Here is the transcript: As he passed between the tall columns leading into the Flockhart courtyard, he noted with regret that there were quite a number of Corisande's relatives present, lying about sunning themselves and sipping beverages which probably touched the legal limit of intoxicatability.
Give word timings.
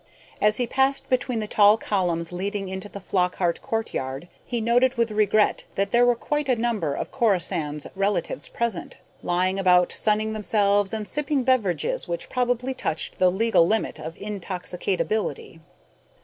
As 0.41 0.57
he 0.57 0.65
passed 0.65 1.09
between 1.09 1.37
the 1.41 1.47
tall 1.47 1.77
columns 1.77 2.31
leading 2.33 2.69
into 2.69 2.89
the 2.89 2.99
Flockhart 2.99 3.61
courtyard, 3.61 4.27
he 4.43 4.59
noted 4.59 4.95
with 4.95 5.11
regret 5.11 5.65
that 5.75 5.91
there 5.91 6.07
were 6.07 6.15
quite 6.15 6.49
a 6.49 6.55
number 6.55 6.95
of 6.95 7.11
Corisande's 7.11 7.85
relatives 7.93 8.47
present, 8.47 8.97
lying 9.21 9.59
about 9.59 9.91
sunning 9.91 10.33
themselves 10.33 10.91
and 10.91 11.07
sipping 11.07 11.43
beverages 11.43 12.07
which 12.07 12.29
probably 12.29 12.73
touched 12.73 13.19
the 13.19 13.29
legal 13.29 13.67
limit 13.67 13.99
of 13.99 14.15
intoxicatability. 14.15 15.59